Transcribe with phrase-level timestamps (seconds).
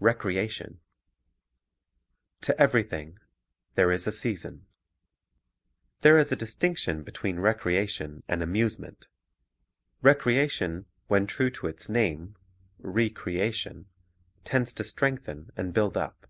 [0.00, 0.80] Recreation
[2.42, 3.18] "to everything
[3.76, 4.66] there is A SEASON"
[6.02, 9.06] 'TWERE is a distinction between recreation and * amusement.
[10.02, 12.36] Recreation, when true to its name,
[12.78, 13.86] re creation,
[14.44, 16.26] tends to strengthen and build up.